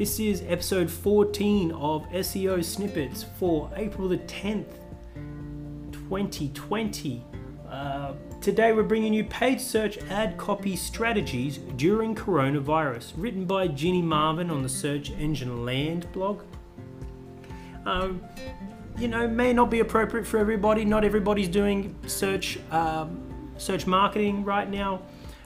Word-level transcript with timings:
This 0.00 0.18
is 0.18 0.42
episode 0.48 0.90
14 0.90 1.72
of 1.72 2.08
SEO 2.08 2.64
Snippets 2.64 3.26
for 3.38 3.70
April 3.76 4.08
the 4.08 4.16
10th, 4.16 4.72
2020. 5.92 7.22
Uh, 7.68 8.14
today 8.40 8.72
we're 8.72 8.82
bringing 8.82 9.12
you 9.12 9.24
paid 9.24 9.60
search 9.60 9.98
ad 10.08 10.38
copy 10.38 10.74
strategies 10.74 11.58
during 11.76 12.14
coronavirus, 12.14 13.12
written 13.18 13.44
by 13.44 13.68
Ginny 13.68 14.00
Marvin 14.00 14.50
on 14.50 14.62
the 14.62 14.70
Search 14.70 15.10
Engine 15.10 15.66
Land 15.66 16.10
blog. 16.12 16.44
Um, 17.84 18.22
you 18.96 19.06
know, 19.06 19.28
may 19.28 19.52
not 19.52 19.70
be 19.70 19.80
appropriate 19.80 20.26
for 20.26 20.38
everybody. 20.38 20.86
Not 20.86 21.04
everybody's 21.04 21.48
doing 21.48 21.94
search 22.06 22.58
um, 22.70 23.52
search 23.58 23.86
marketing 23.86 24.44
right 24.44 24.70
now. 24.70 25.02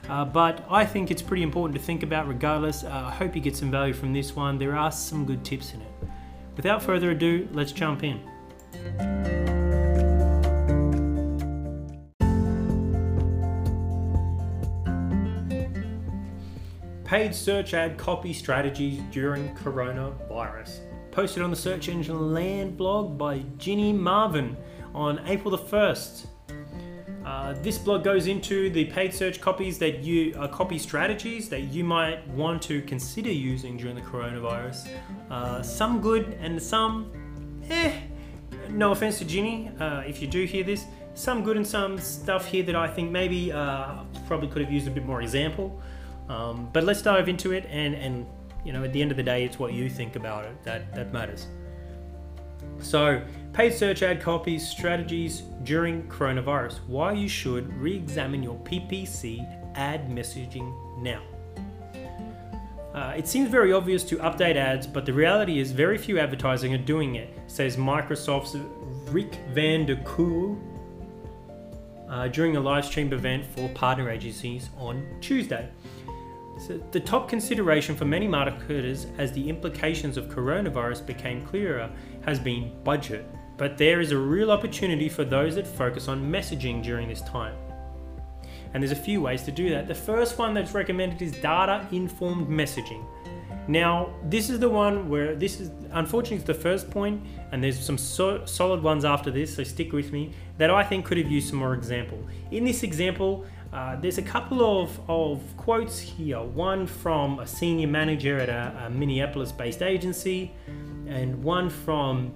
Uh, 0.09 0.23
but 0.23 0.65
I 0.69 0.85
think 0.85 1.09
it's 1.09 1.21
pretty 1.21 1.43
important 1.43 1.79
to 1.79 1.83
think 1.83 2.03
about 2.03 2.27
regardless. 2.27 2.83
Uh, 2.83 2.89
I 3.07 3.11
hope 3.11 3.35
you 3.35 3.41
get 3.41 3.55
some 3.55 3.71
value 3.71 3.93
from 3.93 4.13
this 4.13 4.35
one. 4.35 4.57
There 4.57 4.75
are 4.75 4.91
some 4.91 5.25
good 5.25 5.43
tips 5.43 5.73
in 5.73 5.81
it. 5.81 5.91
Without 6.55 6.81
further 6.81 7.11
ado, 7.11 7.47
let's 7.51 7.71
jump 7.71 8.03
in. 8.03 8.21
Paid 17.03 17.35
search 17.35 17.73
ad 17.73 17.97
copy 17.97 18.33
strategies 18.33 19.01
during 19.11 19.53
coronavirus. 19.55 20.79
Posted 21.11 21.43
on 21.43 21.49
the 21.49 21.55
Search 21.55 21.87
Engine 21.87 22.33
Land 22.33 22.77
blog 22.77 23.17
by 23.17 23.43
Ginny 23.57 23.93
Marvin 23.93 24.57
on 24.93 25.21
April 25.27 25.51
the 25.51 25.57
1st. 25.57 26.25
Uh, 27.25 27.53
this 27.63 27.79
blog 27.79 28.03
goes 28.03 28.27
into 28.27 28.69
the 28.69 28.85
paid 28.85 29.11
search 29.11 29.41
copies 29.41 29.79
that 29.79 30.03
you 30.03 30.35
uh, 30.37 30.47
copy 30.47 30.77
strategies 30.77 31.49
that 31.49 31.61
you 31.61 31.83
might 31.83 32.25
want 32.29 32.61
to 32.61 32.81
consider 32.83 33.31
using 33.31 33.77
during 33.77 33.95
the 33.95 34.01
coronavirus. 34.01 34.87
Uh, 35.31 35.61
some 35.63 35.99
good 35.99 36.37
and 36.39 36.61
some, 36.61 37.11
eh. 37.69 37.99
No 38.69 38.91
offense 38.91 39.17
to 39.19 39.25
Ginny, 39.25 39.71
uh, 39.79 40.03
if 40.05 40.21
you 40.21 40.27
do 40.27 40.45
hear 40.45 40.63
this, 40.63 40.85
some 41.15 41.43
good 41.43 41.57
and 41.57 41.65
some 41.65 41.97
stuff 41.97 42.45
here 42.45 42.63
that 42.63 42.75
I 42.75 42.87
think 42.87 43.09
maybe 43.09 43.51
uh, 43.51 44.03
probably 44.27 44.47
could 44.47 44.61
have 44.61 44.71
used 44.71 44.87
a 44.87 44.91
bit 44.91 45.05
more 45.05 45.21
example. 45.21 45.81
Um, 46.29 46.69
but 46.73 46.83
let's 46.83 47.01
dive 47.01 47.29
into 47.29 47.53
it, 47.53 47.65
and 47.69 47.95
and 47.95 48.25
you 48.63 48.73
know 48.73 48.83
at 48.83 48.93
the 48.93 49.01
end 49.01 49.11
of 49.11 49.17
the 49.17 49.23
day, 49.23 49.45
it's 49.45 49.59
what 49.59 49.73
you 49.73 49.89
think 49.89 50.15
about 50.15 50.45
it 50.45 50.63
that 50.63 50.93
that 50.95 51.13
matters. 51.13 51.47
So, 52.79 53.21
paid 53.53 53.73
search 53.73 54.03
ad 54.03 54.21
copies 54.21 54.67
strategies 54.67 55.41
during 55.63 56.07
coronavirus. 56.07 56.79
Why 56.87 57.13
you 57.13 57.27
should 57.27 57.73
re 57.77 57.95
examine 57.95 58.43
your 58.43 58.57
PPC 58.59 59.45
ad 59.75 60.09
messaging 60.09 60.73
now. 61.01 61.21
Uh, 62.93 63.13
it 63.17 63.27
seems 63.27 63.49
very 63.49 63.73
obvious 63.73 64.03
to 64.05 64.15
update 64.17 64.55
ads, 64.55 64.87
but 64.87 65.05
the 65.05 65.11
reality 65.11 65.59
is 65.59 65.71
very 65.71 65.97
few 65.97 66.17
advertising 66.17 66.73
are 66.73 66.77
doing 66.77 67.15
it, 67.15 67.29
says 67.47 67.75
Microsoft's 67.75 68.55
Rick 69.11 69.37
Van 69.51 69.85
der 69.85 69.97
Kooi 69.97 70.57
uh, 72.09 72.29
during 72.29 72.55
a 72.55 72.59
live 72.59 72.85
stream 72.85 73.11
event 73.11 73.45
for 73.45 73.67
partner 73.69 74.09
agencies 74.09 74.69
on 74.77 75.05
Tuesday. 75.19 75.69
So 76.57 76.79
the 76.91 77.01
top 77.01 77.27
consideration 77.27 77.97
for 77.97 78.05
many 78.05 78.29
marketers 78.29 79.07
as 79.17 79.33
the 79.33 79.49
implications 79.49 80.15
of 80.15 80.29
coronavirus 80.29 81.05
became 81.05 81.45
clearer 81.45 81.91
has 82.25 82.39
been 82.39 82.71
budget, 82.83 83.25
but 83.57 83.77
there 83.77 84.01
is 84.01 84.11
a 84.11 84.17
real 84.17 84.51
opportunity 84.51 85.09
for 85.09 85.23
those 85.23 85.55
that 85.55 85.67
focus 85.67 86.07
on 86.07 86.31
messaging 86.31 86.83
during 86.83 87.07
this 87.07 87.21
time. 87.21 87.55
And 88.73 88.83
there's 88.83 88.91
a 88.91 88.95
few 88.95 89.21
ways 89.21 89.43
to 89.43 89.51
do 89.51 89.69
that. 89.69 89.87
The 89.87 89.95
first 89.95 90.37
one 90.37 90.53
that's 90.53 90.73
recommended 90.73 91.21
is 91.21 91.31
data 91.33 91.87
informed 91.91 92.47
messaging. 92.47 93.05
Now, 93.67 94.13
this 94.23 94.49
is 94.49 94.59
the 94.59 94.69
one 94.69 95.09
where 95.09 95.35
this 95.35 95.59
is 95.59 95.71
unfortunately 95.91 96.37
it's 96.37 96.45
the 96.45 96.53
first 96.53 96.91
point, 96.91 97.25
and 97.51 97.63
there's 97.63 97.79
some 97.79 97.97
so, 97.97 98.45
solid 98.45 98.83
ones 98.83 99.05
after 99.05 99.31
this, 99.31 99.55
so 99.55 99.63
stick 99.63 99.91
with 99.91 100.11
me, 100.11 100.33
that 100.57 100.69
I 100.69 100.83
think 100.83 101.05
could 101.05 101.17
have 101.17 101.31
used 101.31 101.49
some 101.49 101.59
more 101.59 101.73
example. 101.73 102.19
In 102.51 102.63
this 102.63 102.83
example, 102.83 103.45
uh, 103.73 103.95
there's 103.95 104.17
a 104.17 104.21
couple 104.21 104.81
of, 104.81 104.99
of 105.09 105.41
quotes 105.57 105.99
here. 105.99 106.41
One 106.41 106.85
from 106.85 107.39
a 107.39 107.47
senior 107.47 107.87
manager 107.87 108.37
at 108.37 108.49
a, 108.49 108.85
a 108.85 108.89
Minneapolis 108.89 109.51
based 109.51 109.81
agency, 109.81 110.53
and 111.07 111.43
one 111.43 111.69
from 111.69 112.31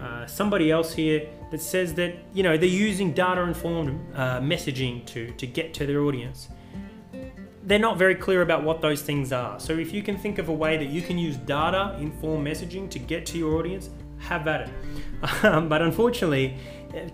uh, 0.00 0.26
somebody 0.26 0.70
else 0.70 0.92
here 0.92 1.28
that 1.50 1.60
says 1.60 1.94
that 1.94 2.14
you 2.34 2.42
know 2.42 2.56
they're 2.56 2.68
using 2.68 3.12
data 3.12 3.42
informed 3.42 3.98
uh, 4.14 4.40
messaging 4.40 5.04
to, 5.06 5.32
to 5.32 5.46
get 5.46 5.72
to 5.74 5.86
their 5.86 6.00
audience. 6.00 6.48
They're 7.62 7.78
not 7.80 7.98
very 7.98 8.14
clear 8.14 8.42
about 8.42 8.62
what 8.62 8.80
those 8.80 9.02
things 9.02 9.32
are. 9.32 9.58
So 9.58 9.72
if 9.72 9.92
you 9.92 10.00
can 10.02 10.16
think 10.16 10.38
of 10.38 10.48
a 10.48 10.52
way 10.52 10.76
that 10.76 10.86
you 10.86 11.02
can 11.02 11.18
use 11.18 11.36
data 11.36 11.96
informed 12.00 12.46
messaging 12.46 12.88
to 12.90 12.98
get 13.00 13.26
to 13.26 13.38
your 13.38 13.56
audience, 13.58 13.90
have 14.18 14.46
at 14.48 14.62
it. 14.62 14.70
Um, 15.42 15.68
but 15.68 15.80
unfortunately, 15.80 16.58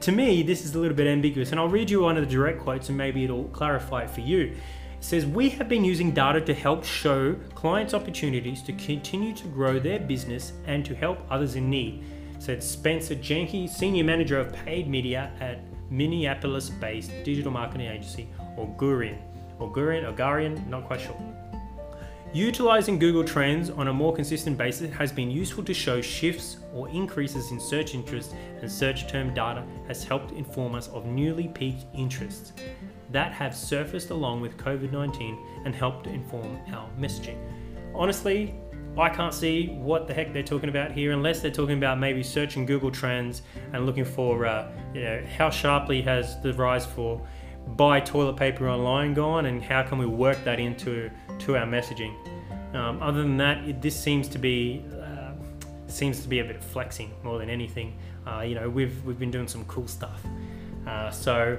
to 0.00 0.12
me, 0.12 0.42
this 0.42 0.64
is 0.64 0.74
a 0.74 0.78
little 0.78 0.96
bit 0.96 1.06
ambiguous, 1.06 1.52
and 1.52 1.60
I'll 1.60 1.68
read 1.68 1.88
you 1.88 2.02
one 2.02 2.16
of 2.16 2.24
the 2.24 2.30
direct 2.30 2.60
quotes 2.60 2.88
and 2.88 2.98
maybe 2.98 3.24
it'll 3.24 3.44
clarify 3.44 4.02
it 4.02 4.10
for 4.10 4.20
you. 4.20 4.54
Says, 5.02 5.26
We 5.26 5.48
have 5.50 5.68
been 5.68 5.84
using 5.84 6.12
data 6.12 6.40
to 6.40 6.54
help 6.54 6.84
show 6.84 7.34
clients 7.56 7.92
opportunities 7.92 8.62
to 8.62 8.72
continue 8.74 9.34
to 9.34 9.48
grow 9.48 9.80
their 9.80 9.98
business 9.98 10.52
and 10.66 10.84
to 10.86 10.94
help 10.94 11.18
others 11.28 11.56
in 11.56 11.68
need, 11.68 12.04
said 12.38 12.62
Spencer 12.62 13.16
Jenke, 13.16 13.68
Senior 13.68 14.04
Manager 14.04 14.38
of 14.38 14.52
Paid 14.52 14.86
Media 14.86 15.32
at 15.40 15.58
Minneapolis 15.90 16.70
based 16.70 17.10
digital 17.24 17.50
marketing 17.50 17.88
agency, 17.88 18.28
Augurian. 18.56 19.18
Augurian, 19.58 20.04
Augurian, 20.04 20.64
not 20.68 20.84
quite 20.84 21.00
sure. 21.00 21.20
Utilizing 22.32 23.00
Google 23.00 23.24
Trends 23.24 23.70
on 23.70 23.88
a 23.88 23.92
more 23.92 24.14
consistent 24.14 24.56
basis 24.56 24.90
has 24.92 25.10
been 25.10 25.32
useful 25.32 25.64
to 25.64 25.74
show 25.74 26.00
shifts 26.00 26.58
or 26.72 26.88
increases 26.90 27.50
in 27.50 27.58
search 27.58 27.94
interest, 27.94 28.36
and 28.60 28.70
search 28.70 29.08
term 29.08 29.34
data 29.34 29.64
has 29.88 30.04
helped 30.04 30.30
inform 30.30 30.76
us 30.76 30.86
of 30.88 31.06
newly 31.06 31.48
peaked 31.48 31.86
interests 31.92 32.52
that 33.12 33.32
have 33.32 33.54
surfaced 33.54 34.10
along 34.10 34.40
with 34.40 34.56
COVID 34.56 34.92
19 34.92 35.38
and 35.64 35.74
helped 35.74 36.06
inform 36.06 36.58
our 36.72 36.88
messaging. 36.98 37.36
Honestly, 37.94 38.54
I 38.96 39.08
can't 39.08 39.32
see 39.32 39.68
what 39.68 40.06
the 40.06 40.12
heck 40.12 40.32
they're 40.32 40.42
talking 40.42 40.68
about 40.68 40.92
here 40.92 41.12
unless 41.12 41.40
they're 41.40 41.50
talking 41.50 41.78
about 41.78 41.98
maybe 41.98 42.22
searching 42.22 42.66
Google 42.66 42.90
Trends 42.90 43.42
and 43.72 43.86
looking 43.86 44.04
for, 44.04 44.44
uh, 44.44 44.70
you 44.92 45.02
know, 45.02 45.24
how 45.38 45.48
sharply 45.48 46.02
has 46.02 46.40
the 46.42 46.52
rise 46.54 46.84
for 46.84 47.26
buy 47.68 48.00
toilet 48.00 48.36
paper 48.36 48.68
online 48.68 49.14
gone 49.14 49.46
and 49.46 49.62
how 49.62 49.82
can 49.82 49.96
we 49.96 50.06
work 50.06 50.42
that 50.44 50.58
into 50.58 51.10
to 51.38 51.56
our 51.56 51.66
messaging. 51.66 52.14
Um, 52.74 53.02
other 53.02 53.22
than 53.22 53.36
that, 53.38 53.64
it, 53.66 53.80
this 53.80 53.98
seems 53.98 54.28
to 54.28 54.38
be 54.38 54.84
uh, 55.00 55.32
seems 55.86 56.20
to 56.20 56.28
be 56.28 56.40
a 56.40 56.44
bit 56.44 56.56
of 56.56 56.64
flexing 56.64 57.12
more 57.22 57.38
than 57.38 57.50
anything. 57.50 57.98
Uh, 58.26 58.40
you 58.40 58.54
know, 58.54 58.68
we've 58.68 59.02
we've 59.04 59.18
been 59.18 59.30
doing 59.30 59.48
some 59.48 59.64
cool 59.66 59.86
stuff. 59.86 60.22
Uh, 60.86 61.10
so, 61.10 61.58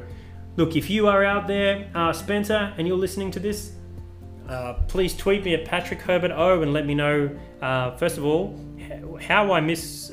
look, 0.56 0.76
if 0.76 0.90
you 0.90 1.08
are 1.08 1.24
out 1.24 1.48
there, 1.48 1.90
uh, 1.96 2.14
Spencer, 2.14 2.74
and 2.78 2.88
you're 2.88 2.98
listening 2.98 3.32
to 3.32 3.40
this, 3.40 3.74
uh, 4.50 4.74
please 4.88 5.16
tweet 5.16 5.44
me 5.44 5.54
at 5.54 5.66
Patrick 5.66 6.02
Herbert 6.02 6.32
O 6.32 6.62
and 6.62 6.74
let 6.74 6.86
me 6.86 6.94
know. 6.94 7.30
Uh, 7.62 7.96
first 7.98 8.18
of 8.18 8.26
all, 8.26 8.60
how 9.22 9.54
I 9.54 9.62
miss 9.62 10.12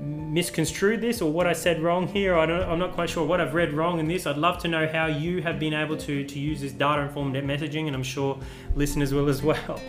misconstrued 0.00 1.00
this 1.00 1.20
or 1.20 1.30
what 1.30 1.46
I 1.46 1.52
said 1.52 1.82
wrong 1.82 2.06
here. 2.08 2.36
I 2.36 2.44
am 2.44 2.78
not 2.78 2.92
quite 2.92 3.10
sure 3.10 3.26
what 3.26 3.40
I've 3.40 3.54
read 3.54 3.72
wrong 3.72 3.98
in 3.98 4.08
this. 4.08 4.26
I'd 4.26 4.38
love 4.38 4.58
to 4.62 4.68
know 4.68 4.88
how 4.88 5.06
you 5.06 5.42
have 5.42 5.58
been 5.58 5.74
able 5.74 5.96
to, 5.98 6.24
to 6.24 6.38
use 6.38 6.60
this 6.60 6.72
data 6.72 7.02
informed 7.02 7.34
messaging, 7.36 7.86
and 7.86 7.94
I'm 7.94 8.02
sure 8.02 8.38
listeners 8.74 9.12
will 9.12 9.28
as 9.28 9.42
well. 9.50 9.80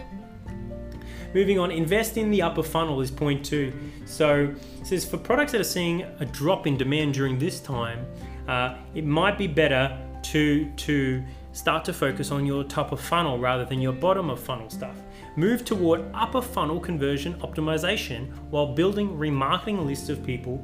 Moving 1.33 1.59
on, 1.59 1.71
invest 1.71 2.17
in 2.17 2.29
the 2.29 2.41
upper 2.41 2.63
funnel 2.63 2.99
is 2.99 3.09
point 3.09 3.45
two. 3.45 3.71
So 4.05 4.53
it 4.79 4.87
says 4.87 5.05
for 5.05 5.17
products 5.17 5.53
that 5.53 5.61
are 5.61 5.65
seeing 5.65 6.01
a 6.19 6.25
drop 6.25 6.67
in 6.67 6.75
demand 6.75 7.13
during 7.13 7.39
this 7.39 7.61
time, 7.61 8.05
uh, 8.51 8.75
it 8.93 9.05
might 9.05 9.37
be 9.37 9.47
better 9.47 9.97
to 10.23 10.69
to 10.71 11.23
start 11.53 11.85
to 11.85 11.93
focus 11.93 12.31
on 12.31 12.45
your 12.45 12.63
top 12.65 12.91
of 12.91 12.99
funnel 12.99 13.39
rather 13.39 13.63
than 13.63 13.79
your 13.81 13.93
bottom 13.93 14.29
of 14.29 14.39
funnel 14.39 14.69
stuff. 14.69 14.97
Move 15.37 15.63
toward 15.63 16.03
upper 16.13 16.41
funnel 16.41 16.79
conversion 16.79 17.33
optimization 17.35 18.29
while 18.49 18.67
building 18.73 19.07
remarketing 19.17 19.85
lists 19.85 20.09
of 20.09 20.21
people 20.25 20.63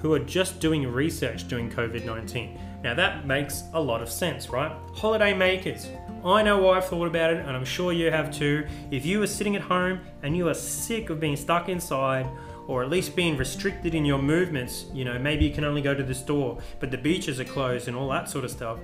who 0.00 0.12
are 0.12 0.18
just 0.18 0.58
doing 0.58 0.86
research 0.86 1.46
during 1.46 1.70
COVID 1.70 2.04
19. 2.04 2.58
Now 2.82 2.94
that 2.94 3.24
makes 3.24 3.62
a 3.72 3.80
lot 3.80 4.02
of 4.02 4.10
sense, 4.10 4.48
right? 4.48 4.72
Holiday 4.94 5.32
makers. 5.32 5.88
I 6.24 6.42
know 6.42 6.58
why 6.58 6.78
I've 6.78 6.86
thought 6.86 7.06
about 7.06 7.32
it, 7.32 7.38
and 7.38 7.50
I'm 7.56 7.64
sure 7.64 7.92
you 7.92 8.10
have 8.10 8.32
too. 8.32 8.66
If 8.90 9.06
you 9.06 9.22
are 9.22 9.28
sitting 9.28 9.54
at 9.54 9.62
home 9.62 10.00
and 10.24 10.36
you 10.36 10.48
are 10.48 10.54
sick 10.54 11.10
of 11.10 11.20
being 11.20 11.36
stuck 11.36 11.68
inside, 11.68 12.26
or 12.68 12.84
at 12.84 12.90
least 12.90 13.16
being 13.16 13.36
restricted 13.36 13.94
in 13.94 14.04
your 14.04 14.22
movements, 14.22 14.86
you 14.92 15.04
know, 15.04 15.18
maybe 15.18 15.44
you 15.44 15.52
can 15.52 15.64
only 15.64 15.82
go 15.82 15.94
to 15.94 16.04
the 16.04 16.14
store, 16.14 16.58
but 16.78 16.92
the 16.92 16.98
beaches 16.98 17.40
are 17.40 17.44
closed 17.44 17.88
and 17.88 17.96
all 17.96 18.08
that 18.10 18.28
sort 18.28 18.44
of 18.44 18.50
stuff. 18.50 18.78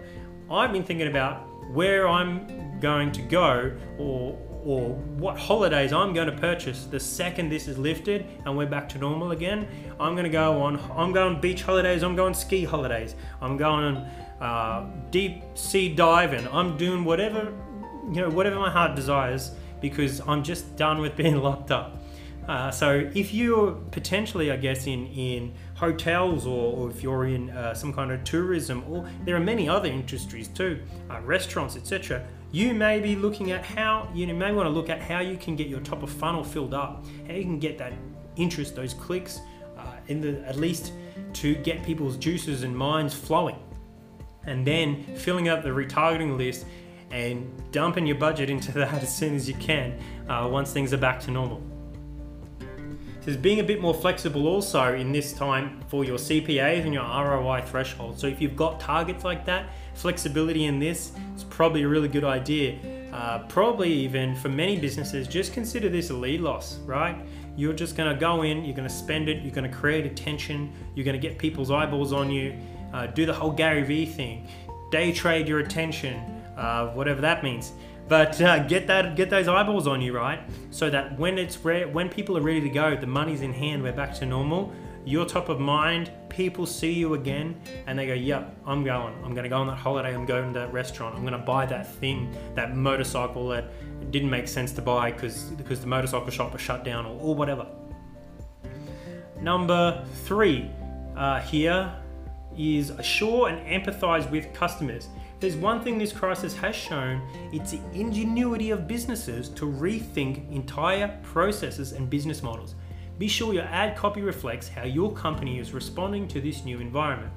I've 0.50 0.72
been 0.72 0.82
thinking 0.82 1.06
about 1.06 1.46
where 1.72 2.08
I'm 2.08 2.80
going 2.80 3.12
to 3.12 3.22
go 3.22 3.76
or 3.98 4.36
or 4.64 4.94
what 5.18 5.38
holidays 5.38 5.92
I'm 5.92 6.14
going 6.14 6.26
to 6.26 6.36
purchase 6.38 6.86
the 6.86 6.98
second 6.98 7.50
this 7.50 7.68
is 7.68 7.76
lifted 7.76 8.24
and 8.46 8.56
we're 8.56 8.64
back 8.64 8.88
to 8.90 8.98
normal 8.98 9.32
again. 9.32 9.68
I'm 10.00 10.14
going 10.14 10.24
to 10.24 10.30
go 10.30 10.62
on. 10.62 10.80
I'm 10.96 11.12
going 11.12 11.38
beach 11.38 11.62
holidays. 11.62 12.02
I'm 12.02 12.16
going 12.16 12.32
ski 12.32 12.64
holidays. 12.64 13.14
I'm 13.42 13.58
going 13.58 13.96
uh, 14.40 14.86
deep 15.10 15.42
sea 15.52 15.94
diving. 15.94 16.48
I'm 16.48 16.78
doing 16.78 17.04
whatever 17.04 17.52
you 18.10 18.20
know, 18.20 18.30
whatever 18.30 18.56
my 18.56 18.70
heart 18.70 18.94
desires 18.94 19.52
because 19.80 20.20
I'm 20.26 20.42
just 20.42 20.76
done 20.76 21.00
with 21.00 21.16
being 21.16 21.36
locked 21.42 21.70
up. 21.70 21.98
Uh, 22.48 22.70
so 22.70 23.10
if 23.14 23.32
you're 23.32 23.72
potentially, 23.90 24.50
I 24.50 24.56
guess, 24.56 24.86
in 24.86 25.06
in 25.06 25.54
hotels 25.74 26.46
or, 26.46 26.74
or 26.74 26.90
if 26.90 27.02
you're 27.02 27.26
in 27.26 27.50
uh, 27.50 27.74
some 27.74 27.92
kind 27.92 28.12
of 28.12 28.22
tourism, 28.24 28.84
or 28.88 29.08
there 29.24 29.34
are 29.34 29.40
many 29.40 29.68
other 29.68 29.88
industries 29.88 30.48
too, 30.48 30.82
uh, 31.10 31.20
restaurants, 31.22 31.76
etc. 31.76 32.26
You 32.52 32.74
may 32.74 33.00
be 33.00 33.16
looking 33.16 33.50
at 33.50 33.64
how 33.64 34.08
you 34.14 34.32
may 34.32 34.52
want 34.52 34.66
to 34.66 34.70
look 34.70 34.90
at 34.90 35.00
how 35.00 35.20
you 35.20 35.36
can 35.36 35.56
get 35.56 35.68
your 35.68 35.80
top 35.80 36.02
of 36.02 36.10
funnel 36.10 36.44
filled 36.44 36.74
up, 36.74 37.04
how 37.26 37.34
you 37.34 37.42
can 37.42 37.58
get 37.58 37.78
that 37.78 37.94
interest, 38.36 38.76
those 38.76 38.94
clicks, 38.94 39.40
uh, 39.78 39.86
in 40.08 40.20
the 40.20 40.46
at 40.46 40.56
least 40.56 40.92
to 41.32 41.54
get 41.56 41.82
people's 41.82 42.16
juices 42.16 42.62
and 42.62 42.76
minds 42.76 43.14
flowing, 43.14 43.56
and 44.46 44.66
then 44.66 45.02
filling 45.16 45.48
up 45.48 45.62
the 45.62 45.70
retargeting 45.70 46.36
list 46.36 46.66
and 47.10 47.50
dumping 47.72 48.06
your 48.06 48.16
budget 48.16 48.50
into 48.50 48.72
that 48.78 49.02
as 49.02 49.16
soon 49.16 49.34
as 49.34 49.48
you 49.48 49.54
can 49.54 49.98
uh, 50.28 50.46
once 50.50 50.72
things 50.72 50.92
are 50.92 50.98
back 50.98 51.20
to 51.20 51.30
normal. 51.30 51.62
So 53.24 53.34
being 53.38 53.60
a 53.60 53.64
bit 53.64 53.80
more 53.80 53.94
flexible 53.94 54.46
also 54.46 54.94
in 54.94 55.10
this 55.10 55.32
time 55.32 55.80
for 55.88 56.04
your 56.04 56.18
CPAs 56.18 56.84
and 56.84 56.92
your 56.92 57.04
ROI 57.04 57.62
threshold. 57.62 58.18
So 58.18 58.26
if 58.26 58.38
you've 58.38 58.54
got 58.54 58.78
targets 58.78 59.24
like 59.24 59.46
that, 59.46 59.70
flexibility 59.94 60.66
in 60.66 60.78
this 60.78 61.12
is 61.34 61.42
probably 61.44 61.84
a 61.84 61.88
really 61.88 62.08
good 62.08 62.24
idea. 62.24 62.78
Uh, 63.14 63.38
probably 63.48 63.90
even 63.90 64.34
for 64.36 64.50
many 64.50 64.78
businesses, 64.78 65.26
just 65.26 65.54
consider 65.54 65.88
this 65.88 66.10
a 66.10 66.14
lead 66.14 66.42
loss, 66.42 66.76
right? 66.80 67.16
You're 67.56 67.72
just 67.72 67.96
going 67.96 68.12
to 68.12 68.20
go 68.20 68.42
in, 68.42 68.62
you're 68.62 68.76
going 68.76 68.88
to 68.88 68.94
spend 68.94 69.30
it, 69.30 69.42
you're 69.42 69.54
going 69.54 69.70
to 69.70 69.74
create 69.74 70.04
attention, 70.04 70.70
you're 70.94 71.04
going 71.04 71.18
to 71.18 71.28
get 71.28 71.38
people's 71.38 71.70
eyeballs 71.70 72.12
on 72.12 72.30
you, 72.30 72.58
uh, 72.92 73.06
do 73.06 73.24
the 73.24 73.32
whole 73.32 73.52
Gary 73.52 73.84
Vee 73.84 74.04
thing, 74.04 74.46
day 74.90 75.12
trade 75.12 75.48
your 75.48 75.60
attention, 75.60 76.16
uh, 76.58 76.88
whatever 76.88 77.22
that 77.22 77.42
means. 77.42 77.72
But 78.06 78.40
uh, 78.40 78.66
get 78.66 78.86
that, 78.88 79.16
get 79.16 79.30
those 79.30 79.48
eyeballs 79.48 79.86
on 79.86 80.02
you, 80.02 80.14
right? 80.14 80.40
So 80.70 80.90
that 80.90 81.18
when 81.18 81.38
it's 81.38 81.64
re- 81.64 81.86
when 81.86 82.08
people 82.08 82.36
are 82.36 82.42
ready 82.42 82.60
to 82.60 82.68
go, 82.68 82.96
the 82.96 83.06
money's 83.06 83.40
in 83.40 83.52
hand, 83.52 83.82
we're 83.82 83.92
back 83.92 84.14
to 84.16 84.26
normal. 84.26 84.72
You're 85.06 85.26
top 85.26 85.48
of 85.48 85.60
mind. 85.60 86.10
People 86.28 86.66
see 86.66 86.92
you 86.92 87.14
again, 87.14 87.60
and 87.86 87.98
they 87.98 88.06
go, 88.06 88.14
"Yep, 88.14 88.56
I'm 88.66 88.84
going. 88.84 89.14
I'm 89.24 89.32
going 89.32 89.44
to 89.44 89.48
go 89.48 89.58
on 89.58 89.66
that 89.68 89.76
holiday. 89.76 90.14
I'm 90.14 90.26
going 90.26 90.52
to 90.52 90.58
that 90.58 90.72
restaurant. 90.72 91.14
I'm 91.14 91.22
going 91.22 91.32
to 91.32 91.38
buy 91.38 91.66
that 91.66 91.94
thing, 91.94 92.34
that 92.54 92.76
motorcycle 92.76 93.48
that 93.48 93.70
didn't 94.10 94.30
make 94.30 94.48
sense 94.48 94.72
to 94.72 94.82
buy 94.82 95.10
because 95.12 95.44
because 95.44 95.80
the 95.80 95.86
motorcycle 95.86 96.30
shop 96.30 96.52
was 96.52 96.62
shut 96.62 96.84
down 96.84 97.06
or, 97.06 97.18
or 97.20 97.34
whatever." 97.34 97.66
Number 99.40 100.04
three 100.24 100.70
uh, 101.16 101.40
here 101.40 101.94
is 102.56 102.90
assure 102.90 103.48
and 103.48 103.66
empathize 103.66 104.30
with 104.30 104.52
customers 104.54 105.08
there's 105.40 105.56
one 105.56 105.82
thing 105.82 105.98
this 105.98 106.12
crisis 106.12 106.54
has 106.56 106.74
shown, 106.74 107.20
it's 107.52 107.72
the 107.72 107.80
ingenuity 107.92 108.70
of 108.70 108.86
businesses 108.86 109.48
to 109.50 109.66
rethink 109.66 110.50
entire 110.50 111.18
processes 111.22 111.92
and 111.92 112.08
business 112.08 112.42
models. 112.42 112.74
Be 113.18 113.28
sure 113.28 113.54
your 113.54 113.64
ad 113.64 113.96
copy 113.96 114.22
reflects 114.22 114.68
how 114.68 114.84
your 114.84 115.12
company 115.12 115.58
is 115.58 115.72
responding 115.72 116.26
to 116.28 116.40
this 116.40 116.64
new 116.64 116.80
environment. 116.80 117.32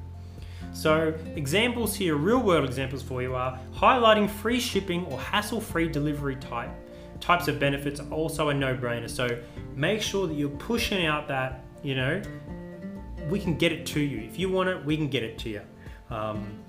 So, 0.73 1.13
examples 1.35 1.95
here, 1.95 2.15
real 2.15 2.41
world 2.41 2.65
examples 2.65 3.01
for 3.01 3.21
you 3.21 3.35
are 3.35 3.59
highlighting 3.73 4.29
free 4.29 4.59
shipping 4.59 5.05
or 5.05 5.19
hassle 5.19 5.61
free 5.61 5.87
delivery 5.87 6.35
type. 6.35 6.69
Types 7.19 7.47
of 7.47 7.59
benefits 7.59 7.99
are 7.99 8.09
also 8.09 8.49
a 8.49 8.53
no 8.53 8.75
brainer. 8.75 9.09
So, 9.09 9.39
make 9.75 10.01
sure 10.01 10.27
that 10.27 10.33
you're 10.33 10.49
pushing 10.49 11.05
out 11.05 11.27
that, 11.27 11.61
you 11.83 11.95
know, 11.95 12.21
we 13.29 13.39
can 13.39 13.57
get 13.57 13.71
it 13.71 13.85
to 13.87 13.99
you. 13.99 14.19
If 14.19 14.39
you 14.39 14.49
want 14.49 14.69
it, 14.69 14.83
we 14.83 14.97
can 14.97 15.07
get 15.07 15.23
it 15.23 15.37
to 15.39 15.49
you. 15.49 15.61
Um, 16.09 16.63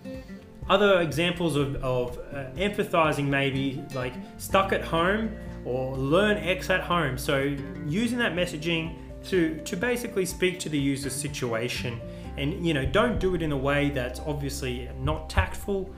other 0.68 1.00
examples 1.00 1.56
of, 1.56 1.76
of 1.76 2.18
uh, 2.32 2.44
empathizing 2.56 3.26
maybe 3.26 3.82
like 3.94 4.12
stuck 4.36 4.72
at 4.72 4.82
home 4.82 5.34
or 5.64 5.96
learn 5.96 6.36
X 6.38 6.70
at 6.70 6.80
home. 6.80 7.18
So 7.18 7.56
using 7.86 8.18
that 8.18 8.32
messaging 8.34 8.96
to, 9.24 9.60
to 9.64 9.76
basically 9.76 10.26
speak 10.26 10.58
to 10.60 10.68
the 10.68 10.78
user's 10.78 11.14
situation 11.14 12.00
and 12.38 12.64
you 12.64 12.72
know 12.72 12.86
don't 12.86 13.18
do 13.18 13.34
it 13.34 13.42
in 13.42 13.52
a 13.52 13.56
way 13.56 13.90
that's 13.90 14.20
obviously 14.20 14.88
not 15.00 15.28
tactful 15.28 15.92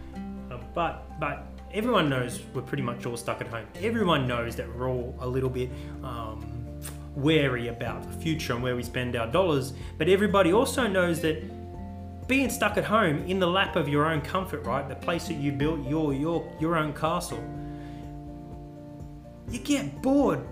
uh, 0.50 0.56
but 0.74 1.20
but 1.20 1.46
everyone 1.72 2.08
knows 2.08 2.40
we're 2.54 2.62
pretty 2.62 2.82
much 2.82 3.04
all 3.06 3.16
stuck 3.16 3.40
at 3.40 3.46
home 3.46 3.66
everyone 3.76 4.26
knows 4.26 4.56
that 4.56 4.66
we're 4.74 4.88
all 4.88 5.14
a 5.20 5.26
little 5.26 5.50
bit 5.50 5.68
um, 6.02 6.44
wary 7.14 7.68
about 7.68 8.02
the 8.10 8.18
future 8.18 8.54
and 8.54 8.62
where 8.62 8.74
we 8.74 8.82
spend 8.82 9.14
our 9.16 9.26
dollars 9.26 9.74
but 9.98 10.08
everybody 10.08 10.52
also 10.52 10.86
knows 10.86 11.20
that 11.20 11.42
being 12.30 12.48
stuck 12.48 12.76
at 12.76 12.84
home 12.84 13.24
in 13.26 13.40
the 13.40 13.46
lap 13.46 13.74
of 13.74 13.88
your 13.88 14.06
own 14.06 14.20
comfort, 14.20 14.64
right? 14.64 14.88
The 14.88 14.94
place 14.94 15.26
that 15.26 15.34
you 15.34 15.50
built 15.50 15.84
your 15.88 16.14
your 16.14 16.48
your 16.60 16.76
own 16.76 16.92
castle. 16.92 17.42
You 19.50 19.58
get 19.58 20.00
bored. 20.00 20.46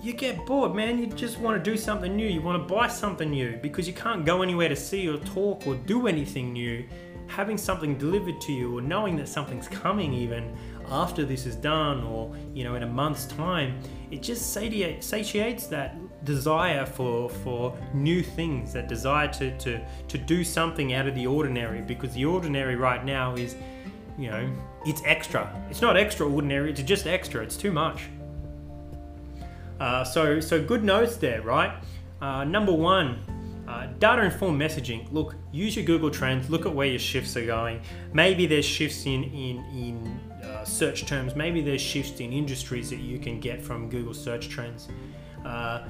You 0.00 0.12
get 0.12 0.46
bored, 0.46 0.76
man. 0.76 1.00
You 1.00 1.08
just 1.08 1.40
want 1.40 1.62
to 1.62 1.70
do 1.70 1.76
something 1.76 2.14
new. 2.14 2.28
You 2.28 2.40
want 2.42 2.62
to 2.62 2.72
buy 2.72 2.86
something 2.86 3.28
new 3.28 3.58
because 3.60 3.88
you 3.88 3.92
can't 3.92 4.24
go 4.24 4.42
anywhere 4.42 4.68
to 4.68 4.76
see 4.76 5.08
or 5.08 5.18
talk 5.18 5.66
or 5.66 5.74
do 5.74 6.06
anything 6.06 6.52
new. 6.52 6.86
Having 7.26 7.58
something 7.58 7.98
delivered 7.98 8.40
to 8.42 8.52
you 8.52 8.78
or 8.78 8.80
knowing 8.80 9.16
that 9.16 9.28
something's 9.28 9.66
coming 9.66 10.12
even 10.12 10.56
after 10.88 11.24
this 11.24 11.44
is 11.44 11.56
done 11.56 12.04
or 12.04 12.32
you 12.54 12.62
know 12.62 12.76
in 12.76 12.84
a 12.84 12.92
month's 13.02 13.26
time, 13.26 13.80
it 14.12 14.22
just 14.22 14.52
satiates 14.52 15.66
that 15.66 15.96
desire 16.26 16.84
for 16.84 17.30
for 17.30 17.74
new 17.94 18.22
things, 18.22 18.72
that 18.74 18.88
desire 18.88 19.28
to, 19.28 19.56
to, 19.58 19.80
to 20.08 20.18
do 20.18 20.44
something 20.44 20.92
out 20.92 21.06
of 21.08 21.14
the 21.14 21.26
ordinary, 21.26 21.80
because 21.80 22.12
the 22.12 22.26
ordinary 22.26 22.76
right 22.76 23.02
now 23.04 23.34
is, 23.36 23.56
you 24.18 24.30
know, 24.30 24.46
it's 24.84 25.02
extra. 25.06 25.42
It's 25.70 25.80
not 25.80 25.96
extraordinary, 25.96 26.70
it's 26.70 26.82
just 26.82 27.06
extra, 27.06 27.42
it's 27.42 27.56
too 27.56 27.72
much. 27.72 28.02
Uh, 29.80 30.04
so, 30.04 30.40
so 30.40 30.62
good 30.62 30.84
notes 30.84 31.16
there, 31.16 31.42
right? 31.42 31.72
Uh, 32.20 32.44
number 32.44 32.72
one, 32.72 33.18
uh, 33.68 33.86
data 33.98 34.22
informed 34.22 34.60
messaging. 34.60 35.10
Look, 35.12 35.34
use 35.52 35.76
your 35.76 35.84
Google 35.84 36.10
Trends. 36.10 36.48
Look 36.48 36.66
at 36.66 36.74
where 36.74 36.86
your 36.86 36.98
shifts 36.98 37.36
are 37.36 37.44
going. 37.44 37.80
Maybe 38.12 38.46
there's 38.46 38.64
shifts 38.64 39.06
in 39.06 39.24
in 39.24 39.56
in 39.84 40.20
uh, 40.44 40.64
search 40.64 41.04
terms. 41.04 41.34
Maybe 41.34 41.60
there's 41.60 41.82
shifts 41.82 42.20
in 42.20 42.32
industries 42.32 42.88
that 42.90 43.00
you 43.00 43.18
can 43.18 43.40
get 43.40 43.62
from 43.62 43.90
Google 43.90 44.14
search 44.14 44.48
trends. 44.48 44.88
Uh, 45.44 45.88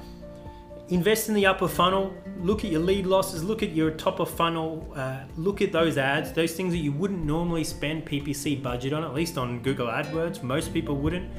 invest 0.89 1.27
in 1.27 1.35
the 1.35 1.45
upper 1.45 1.67
funnel 1.67 2.13
look 2.39 2.63
at 2.63 2.71
your 2.71 2.79
lead 2.79 3.05
losses 3.05 3.43
look 3.43 3.61
at 3.61 3.71
your 3.71 3.91
top 3.91 4.19
of 4.19 4.29
funnel 4.29 4.87
uh, 4.95 5.19
look 5.35 5.61
at 5.61 5.71
those 5.71 5.97
ads 5.97 6.31
those 6.31 6.53
things 6.53 6.71
that 6.71 6.79
you 6.79 6.91
wouldn't 6.91 7.23
normally 7.25 7.63
spend 7.63 8.05
ppc 8.05 8.61
budget 8.61 8.93
on 8.93 9.03
at 9.03 9.13
least 9.13 9.37
on 9.37 9.61
google 9.61 9.87
adwords 9.87 10.41
most 10.41 10.73
people 10.73 10.95
wouldn't 10.95 11.29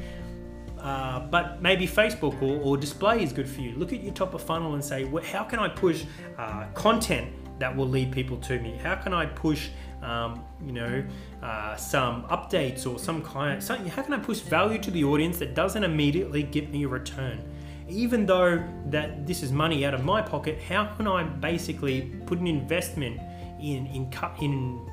uh, 0.81 1.21
but 1.21 1.62
maybe 1.62 1.87
facebook 1.87 2.40
or, 2.43 2.61
or, 2.62 2.76
display 2.76 3.23
is 3.23 3.33
good 3.33 3.49
for 3.49 3.61
you 3.61 3.75
look 3.76 3.93
at 3.93 4.02
your 4.02 4.12
top 4.12 4.35
of 4.35 4.43
funnel 4.43 4.75
and 4.75 4.85
say 4.85 5.05
well, 5.05 5.25
how 5.25 5.43
can 5.43 5.59
i 5.59 5.69
push 5.69 6.05
uh, 6.37 6.67
content 6.75 7.33
that 7.59 7.75
will 7.75 7.88
lead 7.88 8.12
people 8.12 8.37
to 8.37 8.61
me 8.61 8.76
how 8.76 8.95
can 8.95 9.12
i 9.14 9.25
push 9.25 9.71
um, 10.02 10.45
you 10.64 10.73
know, 10.73 11.05
uh, 11.43 11.76
some 11.76 12.25
updates 12.25 12.87
or 12.87 12.99
some 12.99 13.23
kind. 13.23 13.59
Of, 13.59 13.88
how 13.88 14.02
can 14.02 14.14
I 14.14 14.19
push 14.19 14.40
value 14.40 14.78
to 14.78 14.90
the 14.90 15.05
audience 15.05 15.38
that 15.38 15.55
doesn't 15.55 15.83
immediately 15.83 16.43
give 16.45 16.71
me 16.71 16.85
a 16.85 16.88
return? 16.88 17.43
Even 17.88 18.26
though 18.26 18.62
that 18.87 19.26
this 19.26 19.42
is 19.42 19.52
money 19.52 19.85
out 19.85 19.95
of 19.95 20.04
my 20.04 20.23
pocket, 20.23 20.61
how 20.61 20.87
can 20.97 21.09
I 21.09 21.23
basically 21.23 22.12
put 22.26 22.38
an 22.38 22.47
investment 22.47 23.21
in 23.61 23.87
in 23.87 24.11
in 24.40 24.87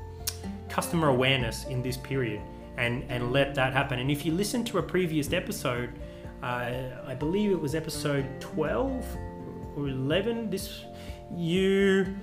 customer 0.68 1.08
awareness 1.08 1.64
in 1.64 1.82
this 1.82 1.96
period 1.96 2.40
and 2.76 3.04
and 3.08 3.32
let 3.32 3.54
that 3.54 3.72
happen? 3.72 3.98
And 3.98 4.10
if 4.10 4.24
you 4.24 4.32
listen 4.32 4.64
to 4.64 4.78
a 4.78 4.82
previous 4.82 5.32
episode, 5.32 5.90
uh, 6.42 6.70
I 7.06 7.14
believe 7.14 7.50
it 7.52 7.60
was 7.60 7.74
episode 7.74 8.26
12 8.40 9.04
or 9.76 9.88
11. 9.88 10.50
This 10.50 10.84
you 11.34 12.14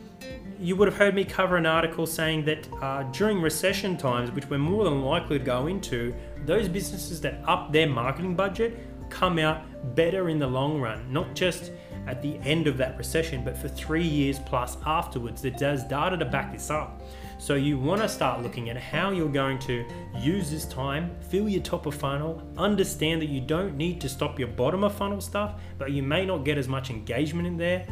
you 0.60 0.76
would 0.76 0.88
have 0.88 0.98
heard 0.98 1.14
me 1.14 1.26
cover 1.26 1.58
an 1.58 1.66
article 1.66 2.06
saying 2.06 2.46
that 2.46 2.68
uh, 2.82 3.04
during 3.12 3.42
recession 3.42 3.98
times, 3.98 4.32
which 4.32 4.50
we're 4.50 4.58
more 4.58 4.86
than 4.86 5.02
likely 5.02 5.38
to 5.38 5.44
go 5.44 5.68
into, 5.68 6.14
those 6.46 6.70
businesses 6.70 7.20
that 7.22 7.42
up 7.46 7.74
their 7.74 7.88
marketing 7.88 8.36
budget 8.36 8.80
come 9.14 9.38
out 9.38 9.62
better 9.96 10.30
in 10.30 10.40
the 10.40 10.48
long 10.48 10.82
run, 10.82 11.12
not 11.14 11.36
just 11.36 11.72
at 12.08 12.22
the 12.22 12.38
end 12.40 12.68
of 12.68 12.78
that 12.78 12.98
recession, 12.98 13.44
but 13.44 13.58
for 13.58 13.70
three 13.70 14.06
years 14.06 14.40
plus 14.40 14.78
afterwards. 14.86 15.42
There's 15.42 15.84
data 15.84 16.18
to 16.18 16.26
back 16.26 16.52
this 16.52 16.70
up. 16.70 17.02
So 17.38 17.56
you 17.56 17.78
want 17.78 18.02
to 18.02 18.10
start 18.10 18.42
looking 18.42 18.70
at 18.70 18.78
how 18.78 19.12
you're 19.12 19.30
going 19.30 19.60
to 19.60 19.86
use 20.18 20.50
this 20.50 20.66
time, 20.66 21.16
fill 21.30 21.48
your 21.48 21.62
top 21.62 21.86
of 21.86 21.96
funnel, 21.96 22.42
understand 22.58 23.22
that 23.22 23.30
you 23.30 23.42
don't 23.42 23.76
need 23.78 24.02
to 24.02 24.10
stop 24.10 24.40
your 24.40 24.48
bottom 24.48 24.84
of 24.84 24.94
funnel 24.94 25.22
stuff, 25.22 25.62
but 25.78 25.92
you 25.92 26.04
may 26.04 26.26
not 26.26 26.44
get 26.44 26.58
as 26.58 26.68
much 26.68 26.90
engagement 26.90 27.48
in 27.48 27.58
there. 27.58 27.86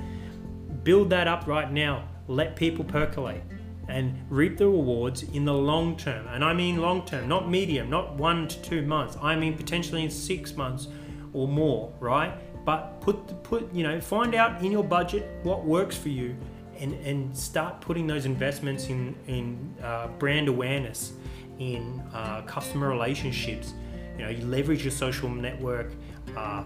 Build 0.83 1.09
that 1.11 1.27
up 1.27 1.47
right 1.47 1.71
now. 1.71 2.07
Let 2.27 2.55
people 2.55 2.83
percolate 2.83 3.43
and 3.87 4.17
reap 4.29 4.57
the 4.57 4.67
rewards 4.67 5.23
in 5.23 5.45
the 5.45 5.53
long 5.53 5.97
term. 5.97 6.27
And 6.27 6.43
I 6.43 6.53
mean 6.53 6.77
long 6.77 7.05
term, 7.05 7.27
not 7.27 7.49
medium, 7.49 7.89
not 7.89 8.15
one 8.15 8.47
to 8.47 8.61
two 8.61 8.81
months. 8.83 9.17
I 9.21 9.35
mean 9.35 9.57
potentially 9.57 10.03
in 10.03 10.09
six 10.09 10.55
months 10.55 10.87
or 11.33 11.47
more, 11.47 11.93
right? 11.99 12.33
But 12.65 13.01
put 13.01 13.43
put 13.43 13.73
you 13.73 13.83
know 13.83 13.99
find 13.99 14.35
out 14.35 14.61
in 14.63 14.71
your 14.71 14.83
budget 14.83 15.29
what 15.43 15.65
works 15.65 15.97
for 15.97 16.09
you, 16.09 16.35
and 16.79 16.93
and 17.05 17.35
start 17.35 17.81
putting 17.81 18.07
those 18.07 18.25
investments 18.25 18.87
in 18.87 19.15
in 19.27 19.75
uh, 19.83 20.07
brand 20.19 20.47
awareness, 20.47 21.13
in 21.59 22.01
uh, 22.13 22.41
customer 22.43 22.89
relationships. 22.89 23.73
You 24.17 24.25
know, 24.25 24.29
you 24.29 24.45
leverage 24.45 24.83
your 24.83 24.91
social 24.91 25.29
network. 25.29 25.91
uh, 26.35 26.63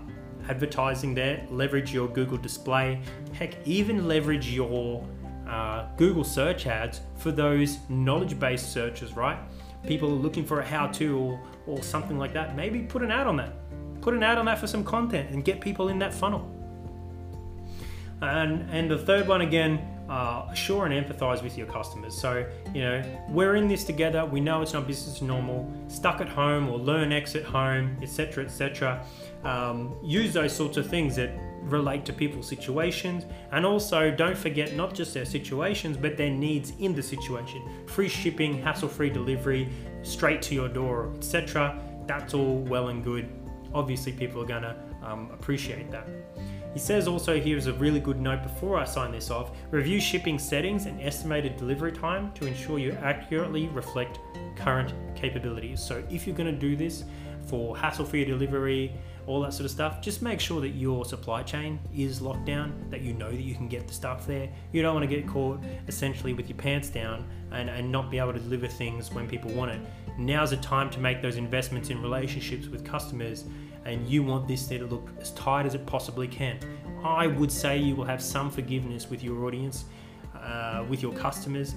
advertising 0.50 1.13
there, 1.15 1.45
leverage 1.50 1.93
your 1.93 2.07
Google 2.07 2.38
display, 2.38 3.01
heck, 3.34 3.55
even 3.65 4.07
leverage 4.07 4.50
your 4.50 5.05
uh, 5.48 5.88
Google 5.98 6.24
search 6.24 6.67
ads 6.67 7.01
for 7.17 7.31
those 7.31 7.77
knowledge 7.89 8.39
based 8.39 8.72
searches, 8.72 9.15
right? 9.15 9.38
People 9.88 10.10
looking 10.10 10.45
for 10.45 10.60
a 10.60 10.65
how 10.65 10.88
to 10.88 11.17
or, 11.17 11.41
or 11.67 11.84
something 11.84 12.17
like 12.17 12.34
that. 12.34 12.55
Maybe 12.55 12.81
put 12.81 13.03
an 13.03 13.12
ad 13.12 13.27
on 13.27 13.38
that. 13.38 13.53
Put 14.05 14.13
an 14.13 14.21
ad 14.21 14.38
on 14.38 14.45
that 14.45 14.59
for 14.59 14.67
some 14.67 14.83
content 14.83 15.31
and 15.31 15.43
get 15.43 15.59
people 15.59 15.89
in 15.89 15.97
that 15.97 16.13
funnel. 16.13 16.47
And, 18.21 18.69
and 18.69 18.89
the 18.89 19.00
third 19.00 19.27
one 19.27 19.41
again, 19.41 19.79
uh, 20.07 20.45
assure 20.51 20.85
and 20.85 20.93
empathize 20.93 21.41
with 21.41 21.57
your 21.57 21.65
customers. 21.65 22.15
So, 22.15 22.47
you 22.71 22.81
know, 22.81 23.03
we're 23.29 23.55
in 23.55 23.67
this 23.67 23.83
together. 23.83 24.24
We 24.24 24.41
know 24.41 24.62
it's 24.62 24.74
not 24.74 24.85
business 24.85 25.24
normal. 25.24 25.74
Stuck 25.88 26.21
at 26.21 26.29
home 26.29 26.69
or 26.69 26.77
learn 26.77 27.12
exit 27.12 27.45
home, 27.45 27.97
etc., 28.03 28.45
etc. 28.45 29.03
Um, 29.43 29.95
use 30.03 30.33
those 30.33 30.55
sorts 30.55 30.77
of 30.77 30.88
things 30.88 31.15
that 31.15 31.31
relate 31.63 32.05
to 32.05 32.13
people's 32.13 32.47
situations, 32.47 33.25
and 33.53 33.65
also 33.65 34.12
don't 34.12 34.38
forget 34.38 34.75
not 34.75 34.93
just 34.93 35.15
their 35.15 35.25
situations, 35.25 35.97
but 35.97 36.15
their 36.15 36.29
needs 36.29 36.74
in 36.77 36.93
the 36.93 37.01
situation. 37.01 37.88
Free 37.88 38.07
shipping, 38.07 38.62
hassle-free 38.62 39.09
delivery, 39.09 39.67
straight 40.03 40.43
to 40.43 40.53
your 40.53 40.69
door, 40.69 41.12
etc. 41.17 41.81
That's 42.05 42.35
all 42.35 42.59
well 42.59 42.89
and 42.89 43.03
good. 43.03 43.44
Obviously, 43.74 44.12
people 44.12 44.41
are 44.41 44.45
gonna 44.45 44.75
um, 45.03 45.29
appreciate 45.34 45.91
that. 45.91 46.07
He 46.74 46.79
says 46.79 47.07
also 47.07 47.39
here's 47.39 47.67
a 47.67 47.74
really 47.74 48.01
good 48.01 48.19
note 48.19 48.43
before 48.43 48.77
I 48.77 48.84
sign 48.84 49.13
this 49.13 49.31
off 49.31 49.51
review 49.72 50.01
shipping 50.01 50.38
settings 50.38 50.88
and 50.88 51.01
estimated 51.01 51.55
delivery 51.55 51.93
time 51.93 52.34
to 52.34 52.45
ensure 52.45 52.79
you 52.79 52.91
accurately 53.01 53.67
reflect 53.69 54.19
current 54.57 54.93
capabilities. 55.15 55.81
So, 55.81 56.03
if 56.10 56.27
you're 56.27 56.36
going 56.36 56.53
to 56.53 56.60
do 56.60 56.75
this 56.75 57.05
for 57.48 57.77
hassle 57.77 58.05
free 58.05 58.25
delivery, 58.25 58.93
all 59.27 59.41
that 59.41 59.53
sort 59.53 59.65
of 59.65 59.72
stuff, 59.72 60.01
just 60.01 60.22
make 60.22 60.39
sure 60.39 60.62
that 60.62 60.69
your 60.69 61.05
supply 61.05 61.43
chain 61.43 61.79
is 61.95 62.22
locked 62.22 62.45
down, 62.45 62.74
that 62.89 63.01
you 63.01 63.13
know 63.13 63.31
that 63.31 63.41
you 63.41 63.55
can 63.55 63.67
get 63.67 63.88
the 63.88 63.93
stuff 63.93 64.27
there. 64.27 64.50
You 64.72 64.81
don't 64.81 64.93
want 64.93 65.10
to 65.10 65.15
get 65.15 65.27
caught 65.27 65.63
essentially 65.88 66.34
with 66.34 66.50
your 66.50 66.57
pants 66.57 66.89
down 66.89 67.25
and, 67.51 67.69
and 67.69 67.91
not 67.91 68.12
be 68.12 68.19
able 68.19 68.34
to 68.34 68.39
deliver 68.39 68.67
things 68.67 69.12
when 69.12 69.27
people 69.27 69.51
want 69.51 69.72
it. 69.72 69.81
Now's 70.17 70.51
the 70.51 70.57
time 70.57 70.89
to 70.91 71.00
make 71.00 71.22
those 71.22 71.38
investments 71.38 71.89
in 71.89 72.01
relationships 72.01 72.67
with 72.67 72.86
customers 72.86 73.45
and 73.86 74.07
you 74.07 74.24
want 74.24 74.48
this 74.48 74.65
there 74.67 74.79
to 74.79 74.86
look 74.86 75.10
as 75.19 75.31
tight 75.31 75.65
as 75.65 75.75
it 75.75 75.86
possibly 75.86 76.27
can. 76.27 76.57
I 77.03 77.27
would 77.27 77.51
say 77.51 77.77
you 77.77 77.95
will 77.95 78.05
have 78.05 78.22
some 78.22 78.50
forgiveness 78.50 79.10
with 79.10 79.24
your 79.24 79.45
audience, 79.45 79.86
uh, 80.36 80.84
with 80.89 81.01
your 81.01 81.13
customers, 81.13 81.75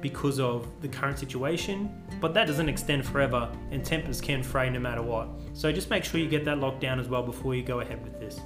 because 0.00 0.38
of 0.38 0.68
the 0.80 0.88
current 0.88 1.18
situation, 1.18 1.90
but 2.20 2.34
that 2.34 2.46
doesn't 2.46 2.68
extend 2.68 3.04
forever, 3.06 3.50
and 3.70 3.84
tempers 3.84 4.20
can 4.20 4.42
fray 4.42 4.68
no 4.70 4.78
matter 4.78 5.02
what. 5.02 5.28
So 5.54 5.72
just 5.72 5.90
make 5.90 6.04
sure 6.04 6.20
you 6.20 6.28
get 6.28 6.44
that 6.44 6.58
locked 6.58 6.80
down 6.80 7.00
as 7.00 7.08
well 7.08 7.22
before 7.22 7.54
you 7.54 7.62
go 7.62 7.80
ahead 7.80 8.02
with 8.04 8.20
this. 8.20 8.40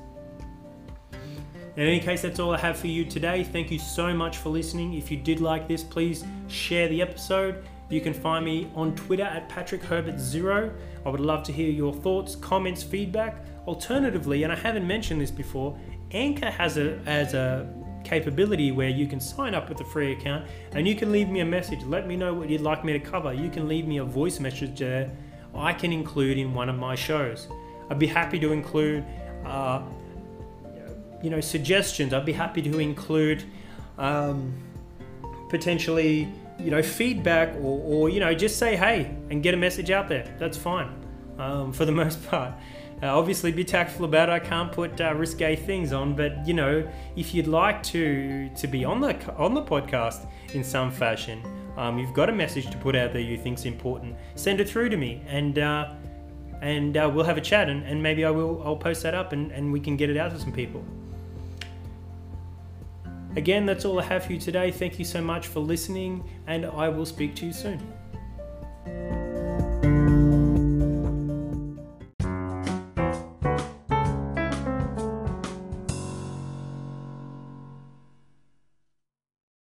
In 1.78 1.86
any 1.86 2.00
case, 2.00 2.22
that's 2.22 2.40
all 2.40 2.52
I 2.52 2.58
have 2.58 2.76
for 2.76 2.88
you 2.88 3.04
today. 3.04 3.44
Thank 3.44 3.70
you 3.70 3.78
so 3.78 4.12
much 4.12 4.38
for 4.38 4.48
listening. 4.48 4.94
If 4.94 5.12
you 5.12 5.16
did 5.16 5.38
like 5.38 5.68
this, 5.68 5.84
please 5.84 6.24
share 6.48 6.88
the 6.88 7.00
episode 7.00 7.64
you 7.88 8.00
can 8.00 8.12
find 8.12 8.44
me 8.44 8.68
on 8.74 8.96
Twitter 8.96 9.22
at 9.22 9.48
Patrick 9.48 9.84
Herbert 9.84 10.18
Zero. 10.18 10.74
I 11.06 11.08
would 11.08 11.20
love 11.20 11.44
to 11.44 11.52
hear 11.52 11.70
your 11.70 11.94
thoughts, 11.94 12.34
comments, 12.34 12.82
feedback. 12.82 13.44
Alternatively, 13.68 14.42
and 14.42 14.52
I 14.52 14.56
haven't 14.56 14.88
mentioned 14.88 15.20
this 15.20 15.30
before, 15.30 15.78
Anchor 16.10 16.50
has 16.50 16.78
a 16.78 16.98
as 17.06 17.34
a 17.34 17.72
capability 18.02 18.72
where 18.72 18.88
you 18.88 19.06
can 19.06 19.20
sign 19.20 19.54
up 19.54 19.68
with 19.68 19.80
a 19.80 19.84
free 19.84 20.10
account 20.10 20.48
and 20.72 20.88
you 20.88 20.96
can 20.96 21.12
leave 21.12 21.28
me 21.28 21.40
a 21.40 21.44
message. 21.44 21.84
Let 21.84 22.08
me 22.08 22.16
know 22.16 22.34
what 22.34 22.50
you'd 22.50 22.60
like 22.60 22.84
me 22.84 22.92
to 22.94 22.98
cover. 22.98 23.32
You 23.32 23.50
can 23.50 23.68
leave 23.68 23.86
me 23.86 23.98
a 23.98 24.04
voice 24.04 24.40
message 24.40 24.80
there 24.80 25.12
I 25.54 25.72
can 25.72 25.92
include 25.92 26.38
in 26.38 26.54
one 26.54 26.68
of 26.68 26.76
my 26.76 26.96
shows. 26.96 27.46
I'd 27.88 27.98
be 27.98 28.06
happy 28.06 28.38
to 28.40 28.52
include, 28.52 29.04
uh, 29.44 29.82
you 31.22 31.30
know, 31.30 31.40
suggestions. 31.40 32.12
I'd 32.14 32.24
be 32.24 32.32
happy 32.32 32.62
to 32.62 32.78
include 32.78 33.44
um, 33.98 34.54
potentially 35.48 36.28
you 36.58 36.70
know, 36.70 36.82
feedback 36.82 37.54
or, 37.56 37.80
or, 37.84 38.08
you 38.08 38.20
know, 38.20 38.34
just 38.34 38.58
say 38.58 38.76
hey 38.76 39.14
and 39.30 39.42
get 39.42 39.54
a 39.54 39.56
message 39.56 39.90
out 39.90 40.08
there. 40.08 40.34
That's 40.38 40.56
fine 40.56 40.92
um, 41.38 41.72
for 41.72 41.84
the 41.84 41.92
most 42.02 42.26
part. 42.28 42.52
Uh, 43.00 43.16
obviously, 43.16 43.52
be 43.52 43.64
tactful 43.64 44.04
about 44.04 44.28
it. 44.28 44.32
I 44.32 44.40
can't 44.40 44.72
put 44.72 45.00
uh, 45.00 45.14
risque 45.14 45.54
things 45.54 45.92
on, 45.92 46.16
but 46.16 46.44
you 46.44 46.52
know, 46.52 46.88
if 47.14 47.32
you'd 47.32 47.46
like 47.46 47.80
to 47.84 48.50
to 48.56 48.66
be 48.66 48.84
on 48.84 49.00
the 49.00 49.34
on 49.36 49.54
the 49.54 49.62
podcast 49.62 50.26
in 50.52 50.64
some 50.64 50.90
fashion, 50.90 51.40
um, 51.76 51.96
you've 51.96 52.12
got 52.12 52.28
a 52.28 52.32
message 52.32 52.68
to 52.70 52.76
put 52.78 52.96
out 52.96 53.12
there 53.12 53.22
you 53.22 53.38
think's 53.38 53.66
important. 53.66 54.16
Send 54.34 54.60
it 54.60 54.68
through 54.68 54.88
to 54.88 54.96
me, 54.96 55.22
and 55.28 55.60
uh, 55.60 55.94
and 56.60 56.96
uh, 56.96 57.08
we'll 57.14 57.24
have 57.24 57.38
a 57.38 57.40
chat, 57.40 57.68
and, 57.68 57.84
and 57.84 58.02
maybe 58.02 58.24
I 58.24 58.30
will 58.30 58.60
I'll 58.64 58.74
post 58.76 59.04
that 59.04 59.14
up, 59.14 59.32
and, 59.32 59.52
and 59.52 59.72
we 59.72 59.78
can 59.78 59.96
get 59.96 60.10
it 60.10 60.16
out 60.16 60.32
to 60.32 60.40
some 60.40 60.52
people. 60.52 60.84
Again, 63.36 63.66
that's 63.66 63.84
all 63.84 64.00
I 64.00 64.04
have 64.04 64.24
for 64.24 64.32
you 64.32 64.40
today. 64.40 64.70
Thank 64.70 64.98
you 64.98 65.04
so 65.04 65.20
much 65.20 65.46
for 65.46 65.60
listening, 65.60 66.28
and 66.46 66.66
I 66.66 66.88
will 66.88 67.06
speak 67.06 67.34
to 67.36 67.46
you 67.46 67.52
soon. 67.52 67.80